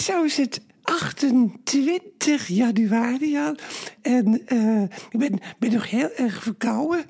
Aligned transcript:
zo 0.00 0.22
is 0.24 0.36
het 0.36 0.60
28 0.82 2.46
januari 2.48 3.38
al. 3.38 3.54
En 4.02 4.42
uh, 4.52 4.82
ik 4.82 5.18
ben, 5.18 5.38
ben 5.58 5.72
nog 5.72 5.90
heel 5.90 6.10
erg 6.16 6.42
verkouden. 6.42 7.04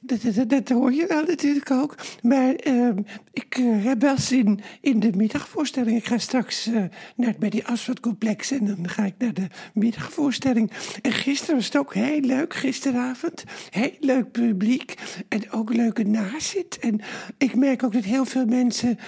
Dat, 0.00 0.20
dat, 0.48 0.68
hoor 0.68 0.92
je 0.92 1.06
wel 1.06 1.24
natuurlijk 1.24 1.70
ook. 1.70 1.94
Maar 2.22 2.54
uh, 2.66 2.88
ik 3.32 3.58
uh, 3.58 3.84
heb 3.84 4.00
wel 4.00 4.18
zin 4.18 4.60
in 4.80 5.00
de 5.00 5.10
middagvoorstelling. 5.16 5.96
Ik 5.96 6.06
ga 6.06 6.18
straks 6.18 6.66
uh, 6.66 6.84
naar, 7.16 7.34
bij 7.38 7.50
die 7.50 7.66
asfaltcomplex 7.66 8.50
en 8.50 8.66
dan 8.66 8.88
ga 8.88 9.04
ik 9.04 9.14
naar 9.18 9.34
de 9.34 9.46
middagvoorstelling. 9.74 10.70
En 11.02 11.12
gisteren 11.12 11.54
was 11.54 11.64
het 11.64 11.76
ook 11.76 11.94
heel 11.94 12.20
leuk, 12.20 12.54
gisteravond. 12.54 13.44
Heel 13.70 13.92
leuk 14.00 14.30
publiek 14.30 14.94
en 15.28 15.50
ook 15.50 15.74
leuke 15.74 16.02
nazit. 16.02 16.78
En 16.78 17.00
ik 17.38 17.54
merk 17.54 17.82
ook 17.82 17.92
dat 17.92 18.04
heel 18.04 18.24
veel 18.24 18.46
mensen 18.46 18.98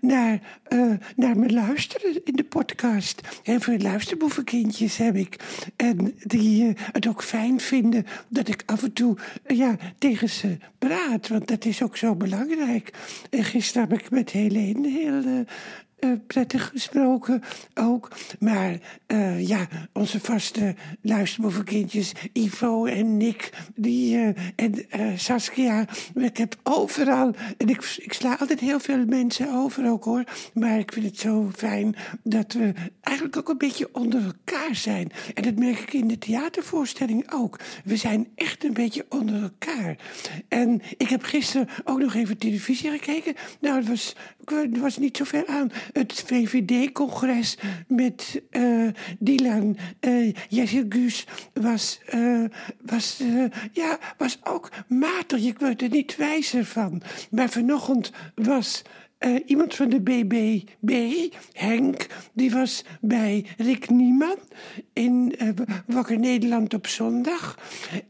naar, 0.00 0.40
naar 1.16 1.38
me 1.38 1.52
luisteren 1.52 2.24
in 2.24 2.36
de 2.36 2.44
podcast. 2.44 3.20
Heel 3.42 3.60
veel 3.60 3.78
luisterboevenkindjes 3.78 4.96
heb 4.96 5.16
ik. 5.16 5.36
En 5.76 6.14
die 6.22 6.72
het 6.92 7.06
ook 7.06 7.22
fijn 7.22 7.60
vinden 7.60 8.06
dat 8.28 8.48
ik 8.48 8.62
af 8.66 8.82
en 8.82 8.92
toe 8.92 9.16
ja, 9.46 9.76
tegen 10.06 10.28
ze 10.28 10.56
praat. 10.78 11.28
Want 11.28 11.48
dat 11.48 11.64
is 11.64 11.82
ook 11.82 11.96
zo 11.96 12.14
belangrijk. 12.14 12.92
En 13.30 13.44
gisteren 13.44 13.88
heb 13.88 13.98
ik 13.98 14.10
met 14.10 14.30
Helene 14.30 14.88
heel 14.88 15.22
uh, 15.24 15.40
prettig 16.26 16.68
gesproken 16.68 17.42
ook. 17.74 18.10
Maar 18.38 18.78
uh, 19.06 19.48
ja, 19.48 19.68
onze 19.92 20.20
vaste 20.20 20.74
luisterboevenkindjes, 21.00 22.12
Ivo 22.32 22.84
en 22.84 23.16
Nick 23.16 23.52
die, 23.74 24.16
uh, 24.16 24.28
en 24.56 24.74
Saskia. 25.18 25.84
Ik 26.14 26.36
heb 26.36 26.56
overal, 26.62 27.34
en 27.56 27.68
ik, 27.68 27.96
ik 27.98 28.12
sla 28.12 28.36
altijd 28.38 28.60
heel 28.60 28.80
veel 28.80 29.04
mensen 29.06 29.54
over 29.54 29.90
ook 29.90 30.04
hoor. 30.04 30.24
Maar 30.54 30.78
ik 30.78 30.92
vind 30.92 31.06
het 31.06 31.18
zo 31.18 31.50
fijn 31.56 31.94
dat 32.22 32.52
we 32.52 32.72
eigenlijk 33.00 33.36
ook 33.36 33.48
een 33.48 33.58
beetje 33.58 33.88
onder 33.92 34.24
elkaar 34.24 34.74
zijn. 34.74 35.10
En 35.34 35.42
dat 35.42 35.56
merk 35.56 35.78
ik 35.78 35.92
in 35.92 36.08
de 36.08 36.18
theatervoorstelling 36.18 37.32
ook. 37.32 37.58
We 37.84 37.96
zijn 37.96 38.28
echt 38.34 38.64
een 38.64 38.72
beetje 38.72 39.06
onder 39.08 39.42
elkaar. 39.42 39.96
En 40.48 40.82
ik 40.96 41.08
heb 41.08 41.22
gisteren 41.22 41.68
ook 41.84 41.98
nog 41.98 42.14
even 42.14 42.38
televisie 42.38 42.90
gekeken. 42.90 43.34
Nou, 43.60 43.76
het 43.76 43.88
was, 43.88 44.16
er 44.44 44.80
was 44.80 44.98
niet 44.98 45.16
zoveel 45.16 45.46
aan 45.46 45.70
het 45.98 46.24
VVD-congres 46.26 47.58
met 47.88 48.42
uh, 48.50 48.88
Dylan 49.18 49.76
uh, 50.00 50.34
Gus 50.88 51.26
was, 51.52 52.00
uh, 52.14 52.44
was, 52.82 53.22
ja, 53.72 53.98
was 54.18 54.38
ook 54.42 54.70
matig. 54.88 55.44
Ik 55.44 55.58
werd 55.58 55.82
er 55.82 55.88
niet 55.88 56.16
wijzer 56.16 56.64
van. 56.64 57.02
Maar 57.30 57.48
vanochtend 57.48 58.12
was 58.34 58.82
uh, 59.26 59.40
iemand 59.46 59.74
van 59.74 59.88
de 59.88 60.00
BBB, 60.00 61.28
Henk, 61.52 62.06
die 62.32 62.50
was 62.50 62.84
bij 63.00 63.46
Rick 63.56 63.90
Nieman 63.90 64.38
in 64.92 65.34
uh, 65.38 65.48
Wakker 65.86 66.18
Nederland 66.18 66.74
op 66.74 66.86
zondag. 66.86 67.58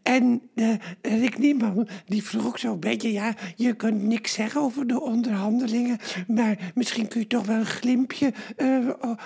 En 0.03 0.41
uh, 0.55 0.75
Rick 1.03 1.39
Nieman, 1.39 1.89
die 2.06 2.22
vroeg 2.22 2.47
ook 2.47 2.59
zo'n 2.59 2.81
beetje, 2.81 3.12
ja, 3.12 3.34
je 3.56 3.75
kunt 3.75 4.03
niks 4.03 4.33
zeggen 4.33 4.61
over 4.61 4.87
de 4.87 5.00
onderhandelingen, 5.00 5.98
maar 6.27 6.72
misschien 6.75 7.09
kun 7.09 7.20
je 7.20 7.27
toch 7.27 7.47
wel 7.47 7.56
een 7.56 7.67
glimpje 7.67 8.33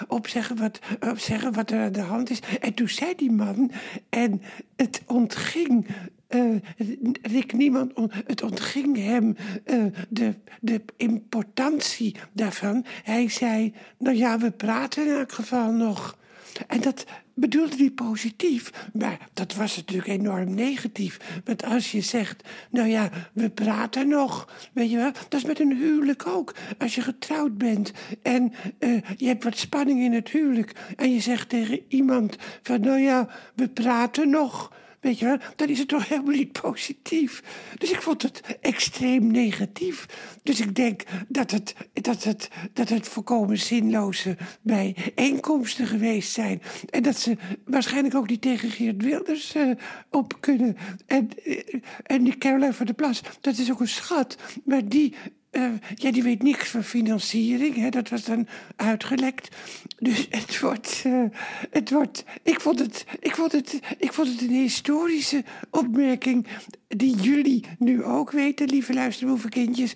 opzeggen 0.09 0.57
wat, 0.57 0.79
zeggen 1.17 1.53
wat 1.53 1.71
er 1.71 1.81
aan 1.81 1.93
de 1.93 2.01
hand 2.01 2.31
is. 2.31 2.41
En 2.61 2.75
toen 2.75 2.89
zei 2.89 3.15
die 3.17 3.33
man, 3.33 3.71
en 4.09 4.43
het 4.77 5.03
ontging 5.07 5.87
uh, 6.31 7.43
Niemand, 7.53 7.93
het 8.27 8.43
ontging 8.43 8.97
hem 8.97 9.37
uh, 9.67 9.85
de, 10.09 10.35
de 10.61 10.81
importantie 10.97 12.17
daarvan. 12.33 12.85
Hij 13.03 13.29
zei, 13.29 13.75
nou 13.99 14.17
ja, 14.17 14.39
we 14.39 14.51
praten 14.51 15.07
in 15.07 15.15
elk 15.15 15.33
geval 15.33 15.73
nog. 15.73 16.19
En 16.67 16.81
dat 16.81 17.07
bedoelde 17.35 17.77
hij 17.77 17.91
positief, 17.91 18.89
maar 18.93 19.29
dat 19.33 19.55
was 19.55 19.77
natuurlijk 19.77 20.09
enorm 20.09 20.55
negatief. 20.55 21.41
Want 21.45 21.65
als 21.65 21.93
je 21.93 22.01
zegt, 22.01 22.49
nou 22.71 22.89
ja, 22.89 23.11
we 23.33 23.51
praten 23.51 24.09
nog, 24.09 24.53
weet 24.73 24.91
je 24.91 24.97
wel, 24.97 25.13
dat 25.13 25.41
is 25.41 25.45
met 25.45 25.61
een 25.61 25.77
huwelijk 25.77 26.27
ook. 26.27 26.55
Als 26.79 26.95
je 26.95 27.01
getrouwd 27.01 27.59
bent 27.59 27.93
en 28.23 28.53
uh, 28.79 29.01
je 29.17 29.27
hebt 29.27 29.45
wat 29.45 29.57
spanning 29.57 30.01
in 30.01 30.13
het 30.13 30.29
huwelijk 30.29 30.73
en 30.97 31.13
je 31.13 31.21
zegt 31.21 31.49
tegen 31.49 31.81
iemand 31.89 32.37
van, 32.63 32.81
nou 32.81 32.99
ja, 32.99 33.29
we 33.55 33.69
praten 33.69 34.31
nog 34.31 34.73
weet 35.01 35.19
je 35.19 35.25
wel, 35.25 35.39
dan 35.57 35.69
is 35.69 35.79
het 35.79 35.89
toch 35.89 36.09
helemaal 36.09 36.35
niet 36.35 36.61
positief. 36.61 37.43
Dus 37.79 37.91
ik 37.91 38.03
vond 38.03 38.23
het 38.23 38.59
extreem 38.61 39.31
negatief. 39.31 40.07
Dus 40.43 40.61
ik 40.61 40.75
denk 40.75 41.03
dat 41.29 41.51
het, 41.51 41.75
dat 41.93 42.25
het, 42.25 42.49
dat 42.73 42.89
het 42.89 43.09
volkomen 43.09 43.59
zinloze 43.59 44.37
bijeenkomsten 44.63 45.87
geweest 45.87 46.33
zijn. 46.33 46.63
En 46.91 47.03
dat 47.03 47.17
ze 47.17 47.37
waarschijnlijk 47.65 48.15
ook 48.15 48.29
niet 48.29 48.43
tegen 48.43 48.71
Geert 48.71 49.03
Wilders 49.03 49.57
uh, 49.57 49.71
op 50.11 50.41
kunnen. 50.41 50.77
En, 51.07 51.29
uh, 51.45 51.61
en 52.03 52.25
die 52.25 52.39
Caroline 52.39 52.73
van 52.73 52.87
der 52.87 52.95
Plas, 52.95 53.23
dat 53.41 53.59
is 53.59 53.71
ook 53.71 53.81
een 53.81 53.89
schat. 53.89 54.37
Maar 54.65 54.89
die 54.89 55.15
uh, 55.53 55.73
ja, 55.95 56.13
die 56.13 56.23
weet 56.23 56.43
niks 56.43 56.69
van 56.69 56.85
financiering, 56.85 57.77
hè, 57.77 57.89
dat 57.89 58.09
was 58.09 58.25
dan 58.25 58.47
uitgelekt. 58.77 59.57
Dus 59.99 60.27
het 60.31 60.61
wordt, 60.61 61.03
uh, 61.07 61.25
het 61.71 61.91
wordt 61.91 62.25
ik, 62.43 62.61
vond 62.61 62.79
het, 62.79 63.05
ik, 63.21 63.35
vond 63.35 63.53
het, 63.53 63.81
ik 63.99 64.13
vond 64.13 64.29
het 64.29 64.41
een 64.41 64.51
historische 64.51 65.45
opmerking 65.71 66.47
die 66.89 67.17
jullie 67.17 67.65
nu 67.79 68.05
ook 68.05 68.31
weten, 68.31 68.69
lieve 68.69 68.95
luisterboevenkindjes. 68.95 69.95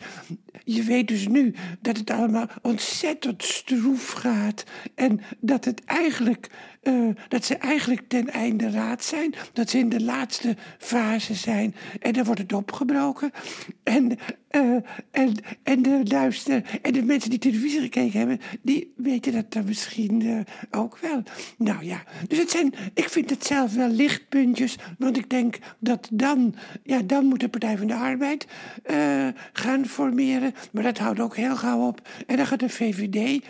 Je 0.64 0.82
weet 0.82 1.08
dus 1.08 1.28
nu 1.28 1.54
dat 1.80 1.96
het 1.96 2.10
allemaal 2.10 2.48
ontzettend 2.62 3.42
stroef 3.44 4.10
gaat 4.12 4.64
en 4.94 5.20
dat 5.40 5.64
het 5.64 5.84
eigenlijk 5.84 6.50
uh, 6.84 7.08
dat 7.28 7.44
ze 7.44 7.56
eigenlijk 7.56 8.02
ten 8.08 8.30
einde 8.30 8.70
raad 8.70 9.04
zijn. 9.04 9.34
Dat 9.52 9.70
ze 9.70 9.78
in 9.78 9.88
de 9.88 10.02
laatste 10.02 10.56
fase 10.78 11.34
zijn. 11.34 11.74
En 12.00 12.12
dan 12.12 12.24
wordt 12.24 12.40
het 12.40 12.52
opgebroken. 12.52 13.30
En, 13.82 14.18
uh, 14.50 14.76
en, 15.10 15.34
en, 15.62 15.82
de 15.82 16.00
luister, 16.04 16.62
en 16.82 16.92
de 16.92 17.02
mensen 17.02 17.30
die 17.30 17.38
televisie 17.38 17.80
gekeken 17.80 18.18
hebben, 18.18 18.40
die 18.62 18.92
weten 18.96 19.32
dat 19.32 19.52
dan 19.52 19.64
misschien 19.64 20.20
uh, 20.20 20.40
ook 20.70 20.98
wel. 20.98 21.22
Nou 21.58 21.84
ja, 21.84 22.02
dus 22.28 22.38
het 22.38 22.50
zijn, 22.50 22.74
ik 22.94 23.08
vind 23.08 23.30
het 23.30 23.46
zelf 23.46 23.74
wel 23.74 23.88
lichtpuntjes. 23.88 24.76
Want 24.98 25.16
ik 25.16 25.30
denk 25.30 25.58
dat 25.78 26.08
dan, 26.12 26.54
ja, 26.82 27.02
dan 27.02 27.24
moet 27.24 27.40
de 27.40 27.48
Partij 27.48 27.76
van 27.76 27.86
de 27.86 27.94
Arbeid 27.94 28.46
gaan 29.52 29.86
formeren. 29.86 30.43
Maar 30.72 30.82
dat 30.82 30.98
houdt 30.98 31.20
ook 31.20 31.36
heel 31.36 31.56
gauw 31.56 31.86
op. 31.86 32.08
En 32.26 32.36
dan 32.36 32.46
gaat 32.46 32.60
de 32.60 32.68
VVD 32.68 33.44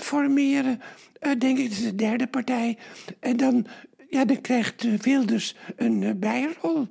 formeren. 0.00 0.80
Uh, 1.20 1.32
denk 1.38 1.58
ik, 1.58 1.68
dat 1.68 1.78
is 1.78 1.84
de 1.84 1.94
derde 1.94 2.26
partij. 2.26 2.78
En 3.20 3.36
dan, 3.36 3.66
ja, 4.08 4.24
dan 4.24 4.40
krijgt 4.40 4.84
uh, 4.84 4.98
Wilders 4.98 5.54
een 5.76 6.18
bijrol. 6.18 6.88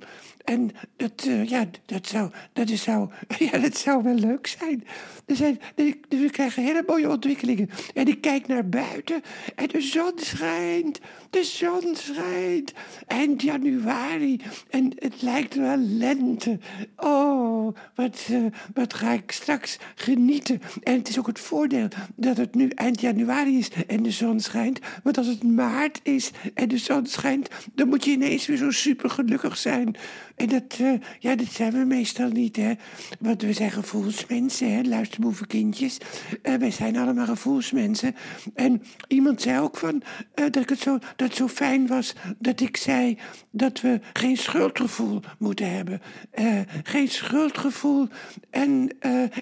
En 0.48 0.70
dat, 0.96 1.28
ja, 1.44 1.64
dat, 1.84 2.06
zou, 2.06 2.30
dat, 2.52 2.70
is, 2.70 2.82
zou, 2.82 3.08
ja, 3.50 3.58
dat 3.58 3.76
zou 3.76 4.02
wel 4.02 4.14
leuk 4.14 4.46
zijn. 4.46 4.84
Er 5.26 5.36
zijn, 5.36 5.60
we 6.08 6.28
krijgen 6.30 6.62
hele 6.62 6.82
mooie 6.86 7.08
ontwikkelingen. 7.08 7.70
En 7.94 8.06
ik 8.06 8.20
kijk 8.20 8.46
naar 8.46 8.68
buiten 8.68 9.22
en 9.54 9.68
de 9.68 9.80
zon 9.80 10.12
schijnt. 10.16 11.00
De 11.30 11.44
zon 11.44 11.96
schijnt. 11.96 12.72
Eind 13.06 13.42
januari. 13.42 14.40
En 14.70 14.92
het 14.98 15.22
lijkt 15.22 15.54
wel 15.54 15.76
lente. 15.76 16.58
Oh, 16.96 17.47
wat, 17.94 18.26
uh, 18.30 18.44
wat 18.74 18.94
ga 18.94 19.12
ik 19.12 19.30
straks 19.30 19.78
genieten. 19.94 20.60
En 20.82 20.94
het 20.94 21.08
is 21.08 21.18
ook 21.18 21.26
het 21.26 21.40
voordeel 21.40 21.88
dat 22.14 22.36
het 22.36 22.54
nu 22.54 22.68
eind 22.68 23.00
januari 23.00 23.58
is 23.58 23.70
en 23.86 24.02
de 24.02 24.10
zon 24.10 24.40
schijnt. 24.40 24.78
Want 25.02 25.18
als 25.18 25.26
het 25.26 25.42
maart 25.42 26.00
is 26.02 26.30
en 26.54 26.68
de 26.68 26.78
zon 26.78 27.06
schijnt, 27.06 27.48
dan 27.74 27.88
moet 27.88 28.04
je 28.04 28.10
ineens 28.10 28.46
weer 28.46 28.56
zo 28.56 28.70
super 28.70 29.10
gelukkig 29.10 29.56
zijn. 29.56 29.96
En 30.36 30.48
dat, 30.48 30.78
uh, 30.80 30.92
ja, 31.18 31.34
dat 31.34 31.46
zijn 31.46 31.72
we 31.72 31.84
meestal 31.84 32.28
niet, 32.28 32.56
hè. 32.56 32.72
Want 33.20 33.42
we 33.42 33.52
zijn 33.52 33.70
gevoelsmensen, 33.70 34.74
hè, 34.74 34.82
luisterboevenkindjes. 34.82 35.98
Uh, 36.42 36.54
wij 36.54 36.70
zijn 36.70 36.96
allemaal 36.96 37.26
gevoelsmensen. 37.26 38.14
En 38.54 38.82
iemand 39.08 39.42
zei 39.42 39.60
ook 39.60 39.76
van, 39.76 40.02
dat, 40.34 40.56
ik 40.56 40.68
het 40.68 40.80
zo, 40.80 40.98
dat 41.16 41.34
zo 41.34 41.48
fijn 41.48 41.86
was 41.86 42.14
dat 42.38 42.60
ik 42.60 42.76
zei 42.76 43.18
dat 43.50 43.80
we 43.80 44.00
geen 44.12 44.36
schuldgevoel 44.36 45.20
moeten 45.38 45.70
hebben. 45.70 46.00
geen 46.82 47.08
schuldgevoel 47.48 48.08
en, 48.50 48.90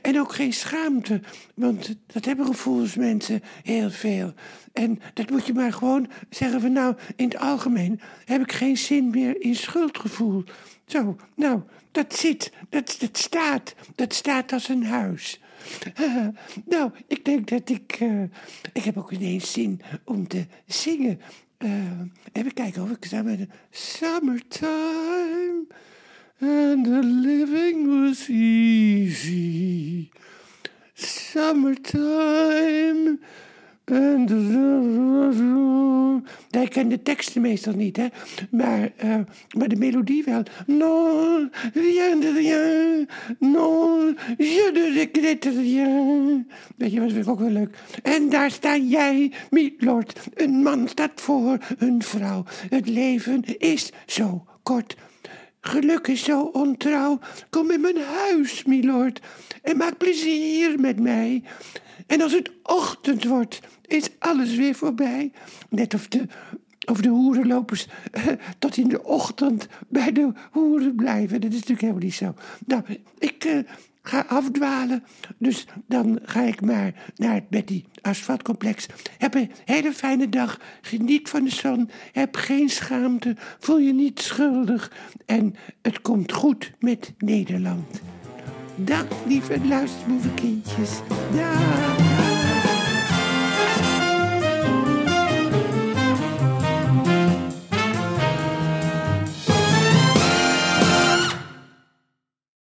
en 0.02 0.20
ook 0.20 0.32
geen 0.34 0.52
schaamte. 0.52 1.20
Want 1.54 1.96
dat 2.06 2.24
hebben 2.24 2.46
gevoelsmensen 2.46 3.42
heel 3.62 3.90
veel. 3.90 4.32
En 4.72 5.00
dat 5.14 5.30
moet 5.30 5.46
je 5.46 5.54
maar 5.54 5.72
gewoon 5.72 6.10
zeggen 6.30 6.60
van 6.60 6.72
nou, 6.72 6.96
in 7.16 7.24
het 7.24 7.38
algemeen 7.38 8.00
heb 8.24 8.40
ik 8.40 8.52
geen 8.52 8.76
zin 8.76 9.10
meer 9.10 9.40
in 9.40 9.54
schuldgevoel. 9.54 10.44
Zo, 10.86 11.16
nou, 11.34 11.62
dat 11.92 12.16
zit, 12.16 12.52
dat, 12.68 12.96
dat 12.98 13.18
staat, 13.18 13.74
dat 13.94 14.14
staat 14.14 14.52
als 14.52 14.68
een 14.68 14.84
huis. 14.84 15.40
nou, 16.74 16.90
ik 17.06 17.24
denk 17.24 17.48
dat 17.48 17.68
ik, 17.68 18.00
uh, 18.00 18.22
ik 18.72 18.82
heb 18.82 18.96
ook 18.96 19.12
ineens 19.12 19.52
zin 19.52 19.80
om 20.04 20.28
te 20.28 20.46
zingen. 20.66 21.20
Uh, 21.58 21.70
even 22.32 22.52
kijken 22.52 22.82
of 22.82 22.90
ik 22.90 23.10
de 23.10 23.48
Summertime 23.70 25.66
and 26.40 26.84
the 26.84 27.02
living 27.02 27.88
was 27.88 28.28
easy. 28.28 30.10
Summertime 30.94 33.18
En 33.86 34.26
Ja, 36.50 36.60
ik 36.60 36.70
ken 36.70 36.88
de 36.88 37.02
teksten 37.02 37.40
meestal 37.40 37.72
niet, 37.72 37.96
hè. 37.96 38.06
Maar, 38.50 38.92
eh, 38.96 39.18
maar 39.56 39.68
de 39.68 39.76
melodie 39.76 40.24
wel. 40.24 40.42
Non, 40.66 41.50
rien 41.74 42.20
de 42.20 42.32
rien. 42.32 43.08
Non, 43.38 44.16
je 44.36 44.70
ne 44.72 44.92
regrette 44.92 45.50
rien. 45.50 46.50
Weet 46.76 46.92
je, 46.92 47.00
wat 47.00 47.12
vind 47.12 47.24
ik 47.24 47.30
ook 47.30 47.38
wel 47.38 47.50
leuk. 47.50 47.78
En 48.02 48.28
daar 48.28 48.50
sta 48.50 48.76
jij, 48.76 49.32
Milord. 49.50 50.20
Een 50.34 50.62
man 50.62 50.88
staat 50.88 51.20
voor 51.20 51.58
een 51.78 52.02
vrouw. 52.02 52.44
Het 52.68 52.88
leven 52.88 53.42
is 53.58 53.92
zo 54.06 54.44
kort. 54.62 54.96
Geluk 55.66 56.06
is 56.06 56.24
zo 56.24 56.40
ontrouw. 56.42 57.18
Kom 57.50 57.70
in 57.70 57.80
mijn 57.80 58.00
huis, 58.00 58.64
milord, 58.64 59.20
en 59.62 59.76
maak 59.76 59.96
plezier 59.96 60.80
met 60.80 61.00
mij. 61.00 61.42
En 62.06 62.20
als 62.20 62.32
het 62.32 62.50
ochtend 62.62 63.24
wordt, 63.24 63.60
is 63.86 64.08
alles 64.18 64.54
weer 64.54 64.74
voorbij. 64.74 65.32
Net 65.68 65.94
of 65.94 66.08
de, 66.08 66.26
of 66.84 67.00
de 67.00 67.08
hoerenlopers 67.08 67.86
eh, 68.10 68.26
tot 68.58 68.76
in 68.76 68.88
de 68.88 69.04
ochtend 69.04 69.68
bij 69.88 70.12
de 70.12 70.32
hoeren 70.50 70.94
blijven. 70.94 71.40
Dat 71.40 71.50
is 71.50 71.56
natuurlijk 71.56 71.80
helemaal 71.80 72.02
niet 72.02 72.14
zo. 72.14 72.34
Nou, 72.66 72.82
ik 73.18 73.44
eh, 73.44 73.58
ga 74.08 74.24
afdwalen. 74.28 75.04
Dus 75.38 75.66
dan 75.88 76.18
ga 76.22 76.42
ik 76.42 76.60
maar 76.60 76.92
naar 77.16 77.34
het 77.34 77.48
Betty 77.48 77.84
Asfaltcomplex. 78.00 78.86
Heb 79.18 79.34
een 79.34 79.50
hele 79.64 79.92
fijne 79.92 80.28
dag. 80.28 80.60
Geniet 80.80 81.28
van 81.28 81.44
de 81.44 81.50
zon. 81.50 81.90
Heb 82.12 82.36
geen 82.36 82.68
schaamte. 82.68 83.36
Voel 83.58 83.78
je 83.78 83.92
niet 83.92 84.20
schuldig. 84.20 84.92
En 85.26 85.54
het 85.82 86.00
komt 86.00 86.32
goed 86.32 86.72
met 86.78 87.14
Nederland. 87.18 88.00
Dag, 88.76 89.06
lieve 89.26 89.66
luisterboevenkindjes. 89.66 90.90
Dag. 91.34 92.05